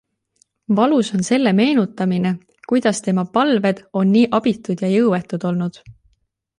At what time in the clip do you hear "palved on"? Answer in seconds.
3.39-4.13